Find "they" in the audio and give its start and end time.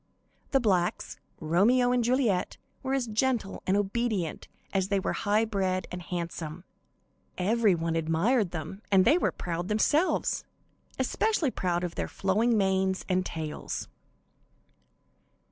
4.87-4.99, 9.05-9.19